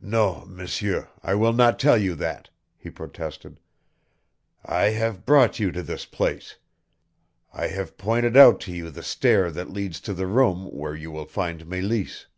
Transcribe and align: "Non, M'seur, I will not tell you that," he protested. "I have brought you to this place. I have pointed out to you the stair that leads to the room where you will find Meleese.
"Non, 0.00 0.54
M'seur, 0.54 1.08
I 1.24 1.34
will 1.34 1.52
not 1.52 1.80
tell 1.80 1.98
you 1.98 2.14
that," 2.14 2.50
he 2.78 2.88
protested. 2.88 3.58
"I 4.64 4.90
have 4.90 5.26
brought 5.26 5.58
you 5.58 5.72
to 5.72 5.82
this 5.82 6.06
place. 6.06 6.54
I 7.52 7.66
have 7.66 7.98
pointed 7.98 8.36
out 8.36 8.60
to 8.60 8.72
you 8.72 8.90
the 8.92 9.02
stair 9.02 9.50
that 9.50 9.68
leads 9.72 9.98
to 10.02 10.14
the 10.14 10.28
room 10.28 10.66
where 10.70 10.94
you 10.94 11.10
will 11.10 11.26
find 11.26 11.66
Meleese. 11.66 12.28